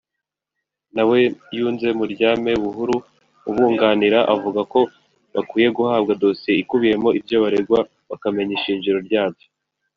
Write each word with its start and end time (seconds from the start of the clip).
nawe 0.95 1.19
yunze 1.57 1.87
mu 1.99 2.05
rya 2.13 2.31
Me 2.43 2.53
Buhuru 2.61 2.95
ubunganira 3.49 4.19
avuga 4.33 4.61
ko 4.73 4.79
bakwiye 5.33 5.69
guhabwa 5.77 6.11
dosiye 6.23 6.57
ikubiyemo 6.61 7.09
ibyo 7.19 7.37
baregwa 7.43 7.79
bakamenya 8.09 8.53
ishingiro 8.59 8.99
ryabyo 9.07 9.47